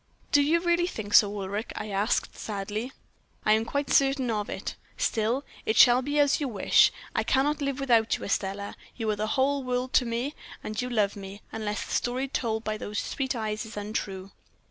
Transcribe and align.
"'Do 0.31 0.41
you 0.41 0.59
really 0.59 0.87
think 0.87 1.13
so, 1.13 1.29
Ulric?' 1.39 1.71
I 1.75 1.91
asked, 1.91 2.35
sadly. 2.35 2.91
"'I 3.45 3.53
am 3.53 3.65
quite 3.65 3.91
certain 3.91 4.31
of 4.31 4.49
it: 4.49 4.75
still 4.97 5.45
it 5.63 5.75
shall 5.77 6.01
be 6.01 6.17
as 6.17 6.39
you 6.41 6.47
wish. 6.47 6.91
I 7.15 7.21
cannot 7.21 7.61
live 7.61 7.79
without 7.79 8.17
you, 8.17 8.25
Estelle. 8.25 8.73
You 8.95 9.07
are 9.11 9.15
the 9.15 9.27
whole 9.37 9.61
world 9.63 9.93
to 9.93 10.05
me; 10.07 10.33
and 10.63 10.81
you 10.81 10.89
love 10.89 11.15
me, 11.15 11.43
unless 11.51 11.85
the 11.85 11.91
story 11.93 12.27
told 12.27 12.63
by 12.63 12.77
those 12.79 12.97
sweet 12.97 13.35
eyes 13.35 13.63
is 13.63 13.77
untrue.' 13.77 14.31